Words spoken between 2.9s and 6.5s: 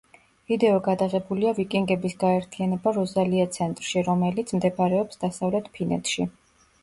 როზალია ცენტრში, რომელიც მდებარეობს დასავლეთ ფინეთში.